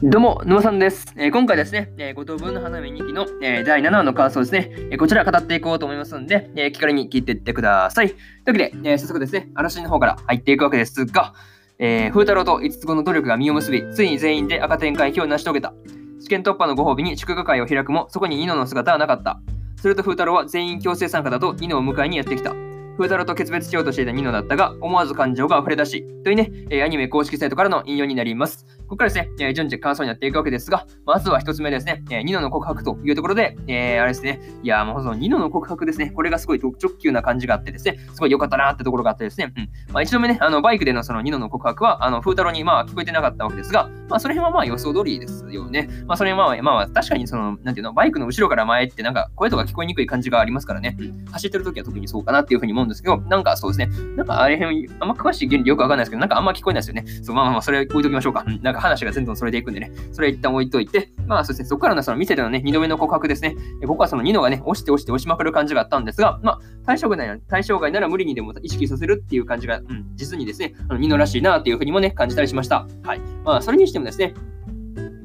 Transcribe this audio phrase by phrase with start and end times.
[0.00, 1.12] どうも、沼さんです。
[1.16, 8.10] えー、今回ですね、えー、五等分の花見2期の、えー、第7話の感想ですね、えこちら語っていこうと思いますんで、え気軽に聞いていってください。
[8.10, 11.34] というわけで、え早速ですね、嵐の方から入っていくわけですが、
[11.80, 15.74] え風太郎と五つ子の努力が実を結び、ついに全員で赤点回避を成し遂げた。
[16.20, 19.40] 試験突破のご褒美に祝賀会を開くも、そこにニノの姿はなかった。
[19.80, 22.67] すると風太郎は全員強制参加だとニノを迎えにやってきた。
[22.98, 28.66] 風太郎と決別しようとしていたニノだったが、思わず感情が溢れ出し、というね、えアニメ公式サイトからの引用になります。
[28.88, 39.68] ここからですね、えー、順次感想になっていくわけですが、まずは一つ目ですね、えー、ニノの告白というところで、えー、あれですね、いや、もうそのニノの告白ですね、これがすごい直球な感じがあってですね、すごい良かったなってところがあってですね、うん。
[39.92, 45.88] まあ一度目ね、あの、バイクでのそのニノの告白は、あの、風太郎にまあ聞こえてなかったわけですが、まあその辺はまあ予想通りですよね。
[46.06, 57.04] まあそれはまあ、まあ確かにその、なんていうの、バイクの後ろから前ってなんか声とか聞こえにくい感じがありますからね、うん、走ってる時は特にそうかなっていうふうに思うんですけど、なんかそうですね、なんかあれ辺、あんま詳しい原理よくわかんないですけど、なんかあんま聞こえないですよね。
[57.22, 58.44] そう、まあまあそれ置いときましょうか。
[58.46, 72.86] うん、なんか話が全然それでいくんでね、それ一旦置いといて、まあそうですね、そこからのその店でのね、二度目の告白ですね、僕はそのニノがね、押して押して押しまくる感じがあったんですが、まあ、対象外なら対象外なら無理にでも意識させるっていう感じが、うん、実にですね、あのニノらしいなっていうふうにもね、感じたりしました。
[73.02, 73.20] はい。
[73.44, 74.34] まあ、それにしてもですね、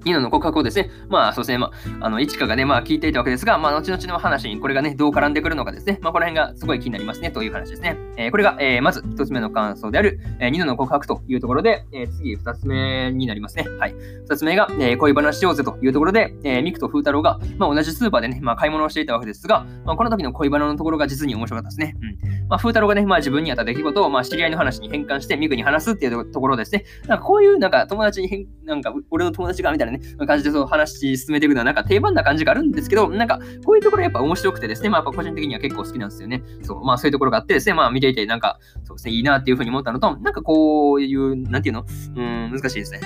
[0.05, 7.97] ニノの告白をですね、まあそうですね、まあ、あの、いちかがね、まあ聞いていたわけですが、まあ後々の話にこれがね、どう絡んでくるのかですね、まあこの辺がすごい気になりますね、という話ですね。
[8.17, 13.65] えー、これが、えー、まず一つ目の感想である、えー、ニノの告白というところで、えー、次二つ目になりますね。
[13.79, 13.95] はい。
[14.27, 21.95] 二つ目が、えー、恋話しようぜというところで、えー、ミクと風太郎が、まあ同じスーパーでね、まあ買い物をしていたわけですが、まあこの時の恋バナのところが実に面白かったですね。
[22.01, 22.47] うん。
[22.47, 26.85] まあ風太郎がね、まあ自分にあった出来事を、まあ知り合いの話に変換してミクに話すっていうところですね。
[27.07, 36.43] なんかこういうなんか友達に変、なんか俺の友達がみたいなね、感じでそう話進めていくのはなんか定番な感じがあるんですけど、なんかこういうところやっぱ面白くてですね、まあやっぱ個人的には結構好きなんですよね。
[36.61, 41.85] そう、まあそういうところがあってですね、まあ見ていてなんか、そうですね、いいなっていうふうに思ったのと、なんかこういう、なんていうの？
[42.15, 43.01] うん、難しいですね。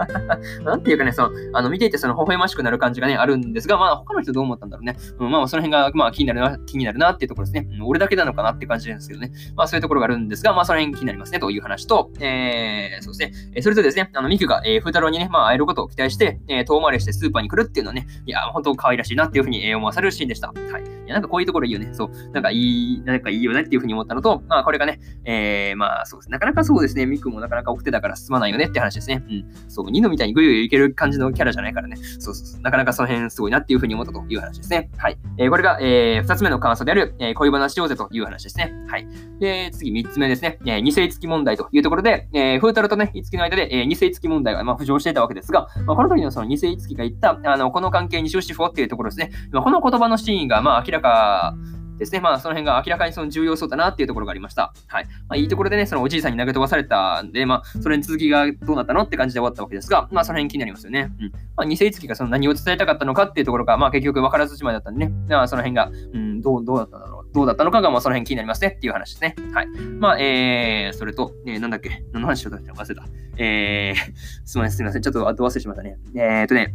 [0.64, 4.96] なんていうかね、その、あの、見ていてその微笑ましくなる感じがね、あるんですが、まあ他の人どう思ったんだろうね。
[5.18, 7.68] うん、まあその辺が、まあ気になるな、気になるなっていうところですね。
[7.78, 9.32] うん、俺だけなのかなって感じなんですけどね。
[9.56, 13.52] まあそういうところがあるんですが、まあその辺気になりますねという話と、えー、そうですね。
[13.54, 20.48] えそれとですね、あの、ミクが、えー、風太郎にね、まあ会えることを期待して、えー、遠回りしてスーパーに来るっていうのはね、いや、本当可愛らしいなっていうふうに思わされるシーンでした。
[20.48, 20.82] はい。
[20.82, 21.88] いや、なんかこういうところいいよね。
[21.92, 22.30] そう。
[22.32, 26.30] なんかいい、なんかいいよねっていうふうに思ったのと、まあこれがね、えー、まあそうです。
[26.30, 29.24] なかなかそうですね、ミクもなかなか奥手だから進まないよねって話ですね。
[29.28, 29.70] うん。
[29.70, 31.96] そう、ニノみたいにグイグイいける感じのキャラじゃないからね。
[31.96, 32.60] そうそうそう。
[32.60, 34.90] なかなかその辺すごいなっていうふうに思ったという話ですね。
[34.96, 35.16] はい。
[35.38, 38.72] えー、これが、えー、二つ目の感想である、えー、恋話しようぜという話ですね。
[38.88, 39.06] はい。
[39.40, 40.58] で、次三つ目ですね。
[40.64, 49.30] えー、二世付き問題というところで、えー、風太郎とね、五月の間で、えー、二世付き問題が、まあ、浮上していたわけですが、まあ、この時のその二世付きが言った、あの、この関係に終止符っていうところですね。
[49.50, 51.54] まあ、この言葉のシーンが、まあ、明らか
[51.98, 52.20] ですね。
[52.20, 54.72] まあ、その辺が明らかにその重要そうだなっていうところがありました。
[54.86, 55.04] はい。
[55.04, 61.12] まあ、いいところでね、そのおじいさんに投げ飛ばされたんで、まあ、それに続きがどうなったのって感じで終わったわけですが、まあ、その辺気になりますよね。
[61.20, 61.32] うん。
[61.56, 67.23] まあ、偽月がその何を伝えたかったのかっていうところが、まあ、結局分からずじまいだったんでね、まあ、その辺が、うん、どう、どうだったんだろう。
[67.34, 69.34] どうだったのかが、まあ、その辺気になりますねっていう話ですね。
[69.52, 69.66] はい。
[69.66, 72.78] まあ、えー、それと、えー、なんだっけ、何の話しようとしたの？
[72.78, 73.04] 忘れた。
[73.36, 74.12] えー、
[74.44, 75.02] すみません、すみません。
[75.02, 75.98] ちょっと後忘れしましたね。
[76.14, 76.74] えーとね、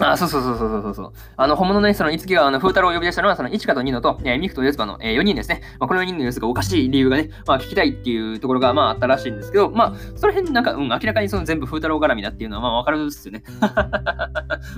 [0.00, 1.12] あ、そうそうそうそうそうそう。
[1.36, 5.62] あの、本物のね、その、いつきが、あの、風太郎を呼び出したのは、その、一花と二野と、えー、ミクと四つ葉の、えー、4人ですね。
[5.78, 13.42] まあ、この4人の様子がおかしい理由がね、まあ、聞きたいっていうところが、まあ、あったらしいんですけど、まあ、その辺、なんか、うん、明らかにその全部風太郎絡みだっていうのは、まあ、わかるっすよね。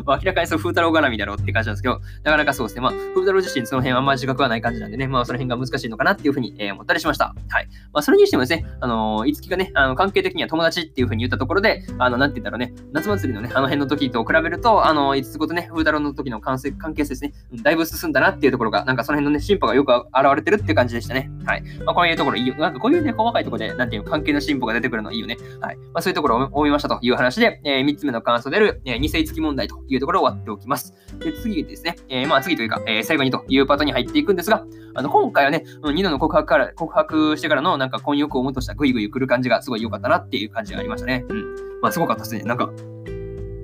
[0.05, 2.83] まあ、明らかにその風太郎絡みだろうって感じなんですけど、なかなかそうですね。
[2.83, 7.35] まあ、風太郎自身、その辺あんまり自覚はない感じなんでね、まあ、その辺が難しいのかなっていうふうに、えー、思ったりしました。
[7.49, 7.69] はい。
[7.93, 17.33] まあ、それにしてもですね、あのー、いつきがね、あの、関係的には友達っていうふうに言ったところで、あの、なんて言うんだろうね、夏祭りのね、あの辺の時と比べると、あの、いつつことね、風太郎の時の関係性ですね、
[17.63, 21.31] だいぶ進んだなっていうところが、なんかその辺のね、進歩がよく現れてるっていう感じでしたね。
[21.45, 21.63] はい。
[21.85, 22.55] まあ、こういうところいいよ。
[22.57, 25.37] なんかこういうね、細かいところで、なんていう関係の進歩が出てくるのいいよね。
[25.61, 25.77] はい。
[25.77, 30.95] まあ、そういうところを思いましたという話で、えー、3つ目の感想である、えー、二世付き問題というところを終わっておきます。
[31.19, 34.65] で、次ですね、えー、まあ次というか、えー、最後にというパートに入っていくんですが、
[34.95, 35.65] あの、今回はね、
[35.95, 41.25] ニノの告白から、告白してからのなんか婚欲をもとしたグイグイ来る感じがすごい良かったなっていう感じがありましたね。
[41.29, 41.45] うん。
[41.81, 42.43] まあすごかったですね。
[42.43, 42.71] なんか、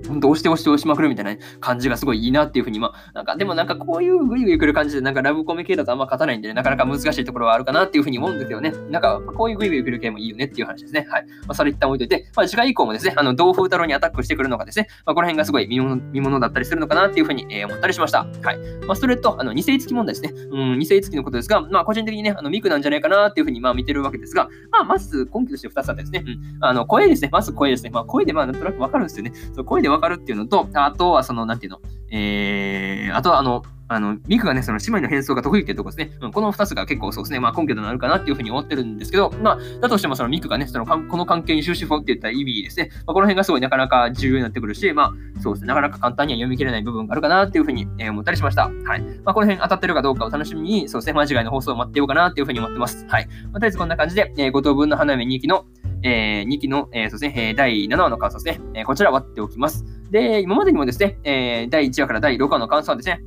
[0.09, 8.73] 本当押して押して押しまくるみたいな感じがすごいいいなっていうふうに、まあ、なんかでもなんかこういうグイグイ来る感じでなんかラブコメ系だとあんま勝たないんで、ね、なかなか難しいところはあるかなっていうふうに思うんですけどね。
[8.91, 11.07] なんかこういうグイグイ来る系もいいよねっていう話ですね。
[11.11, 11.27] はい。
[11.27, 18.25] まあ、それ一旦置いといて、まあ、次回以降もですね、あの、同風太郎にアタックしてくるのがですね、まあ、この辺がすごい見物見物だったりするのかなっていうふうに、えー、思ったりしました。
[18.43, 18.59] はい。
[18.87, 20.33] まあ、それと、あの、二世付き問題ですね。
[20.51, 27.29] うん、二世付きのことですが、まあ、個人的にね、あの、ミクなんじゃないかなっていうふうに、まあ、見てるわけですが、まあ、まず根拠として2つあってですね、うん、あの、声ですね。
[27.33, 27.91] まず声ですね。
[27.91, 29.33] まあ、声でまあ、なんとなくわかるんですよね。
[29.55, 31.81] そう声でわかるっていうのと、あとはその、なんていうの、
[32.11, 36.17] えー、あとはあの、あの、ミクがね、その姉妹の変装が得意っていうところですね。
[36.21, 42.91] うん、この2つが結構そうですね、まあ根拠となるかなっていうふうに思ってるんですけど、まあ、だとしてもそのミクがね、そのこの関係に終止符をって言った意味ですね。
[43.07, 48.71] まあ、この辺がすごいなかなか重要になってくるし、まあ、そうですね、なかなか簡単には読み切れない部分があるかなっていうふうに、えー、思ったりしました。
[48.87, 49.03] はい。
[49.25, 53.05] まあ、この辺当たってるかどうかを楽しみに、そうですね、間違いの放送を待ってようかなっていうふうに思ってます。
[53.09, 53.27] はい。
[53.27, 55.67] まあ、とりあえずこんな感じで、えー、5等分の花嫁2期の
[56.05, 59.85] えー、2期の、えー、そうですね、え、第7話の感想ですね、えー、こちら割っておきます。
[60.11, 63.21] で、今までにもですね、えー、第1話から第6話の感想はですね、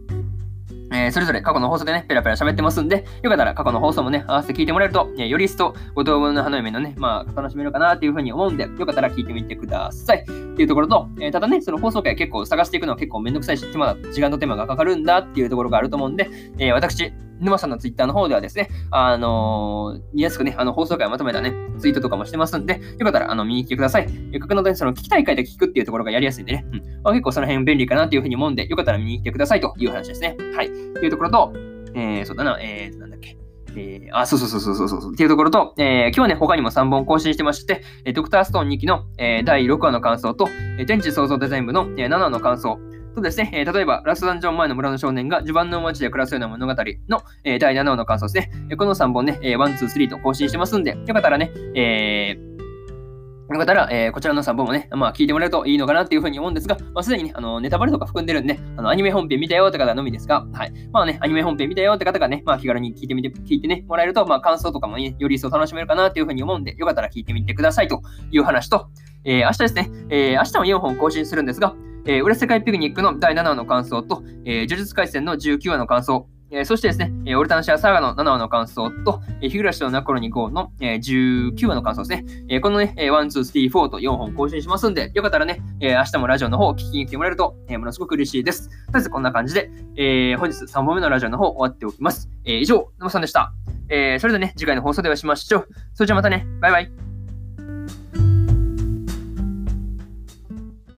[0.92, 10.20] えー、それぞれ過去の放送でね、ペラペラ喋ってますんで、よかったら過去の放送もね、合わせて聞いてもらえると、えー、より一層、五等分の花嫁のね、まあ、楽しめるかなっていうふうに思うんで、よかったら聞いてみてください。
[10.20, 24.08] っていうところと、えー、ただね、その放送回結構探していくのは結構めんどくさいし、手間時間と手間がかかるんだっていうところがあると思うんで、え私、沼さんのツイッターの方ではですね、あのー、見やすくね、あの放送回をまとめたね、ツイートとかもしてますんで、よかったらあの見に来てください。
[24.40, 30.36] 格のでその聞きたい回で聞くっていうところがやりやすいんでね、うんまあ、結構その辺便利かなっていうふうに思うんで、よかったら見に来てくださいという話ですね。
[30.56, 30.68] はい。
[30.70, 31.54] というところと、
[31.94, 33.38] えー、そうだな、えー、なんだっけ。
[33.76, 40.48] えー、あ、そうそうそうそうそうそうっていうところと、えー、今日はね、他にも3本更新してまして、えドクターストーン2期の、えー、第6話の感想と、
[40.80, 42.80] え天地創造デザイン部の、え7話の感想、
[43.18, 46.76] そうですね、えー、例えば、ラストダンジョン前の村の少年が地盤の街で暮らすような物語
[47.10, 48.76] の、えー、第7話の感想ですね。
[48.78, 60.74] この3本ね、えー、1、2、3と更新してますんで、よかったらね、えー、よかったら、えー、こちらの3本もね、まあ、聞いてもらえるといいのかなっていうふうに思うんですが、まあ、すでにね、あの、ネタバレとか含んでるんで、あの、アニメ本編見たよって方のみですが、はい。
[60.92, 68.90] まあね、アニメ本編見たよって方がね、まあ、気軽に聞いてみて、聞いてね、もらえると、まあ、感想とかもね、より一層楽しめるかなっていうふうに思うんで、よかったら聞いてみてくださいという話と、
[69.24, 71.74] えー、明日ですね、えー、明日も4本更新するんですが、
[72.08, 82.46] えー、裏世界ピクニックの第7話の感想と、えー、呪術廻戦の19話の感想、えー、そしてですね、えー、オルタナシアサーガの7話の感想と、えー、日暮らしのナコロに5の、えー、19話の感想ですね。
[82.48, 88.70] えー、このね、えー1、2、3、4と4本更新しますんで、よかったらね、えー、明日もラジオの方を聞きに来てもらえると、えー、ものすごく嬉しいです。
[88.70, 92.30] とりあえずこんな感じで、えー、本日3本目のラジオの方終わっておきます。
[92.46, 93.52] えー、以上、沼さんでした。
[93.90, 95.68] えー、それではね、次回の放送でお会いしましょう。
[95.94, 97.07] それじゃあまたね、バイバイ。